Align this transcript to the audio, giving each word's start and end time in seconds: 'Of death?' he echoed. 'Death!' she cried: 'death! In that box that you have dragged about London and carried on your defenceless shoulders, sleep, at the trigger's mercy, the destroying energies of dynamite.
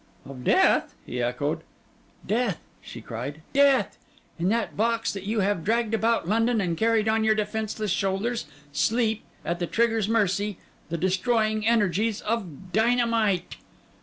'Of 0.25 0.43
death?' 0.43 0.95
he 1.05 1.21
echoed. 1.21 1.61
'Death!' 2.25 2.59
she 2.81 3.01
cried: 3.01 3.43
'death! 3.53 3.99
In 4.39 4.49
that 4.49 4.75
box 4.75 5.13
that 5.13 5.25
you 5.25 5.41
have 5.41 5.63
dragged 5.63 5.93
about 5.93 6.27
London 6.27 6.59
and 6.59 6.75
carried 6.75 7.07
on 7.07 7.23
your 7.23 7.35
defenceless 7.35 7.91
shoulders, 7.91 8.45
sleep, 8.71 9.23
at 9.45 9.59
the 9.59 9.67
trigger's 9.67 10.09
mercy, 10.09 10.57
the 10.89 10.97
destroying 10.97 11.67
energies 11.67 12.19
of 12.21 12.71
dynamite. 12.73 13.57